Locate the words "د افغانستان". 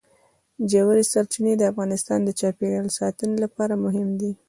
1.57-2.19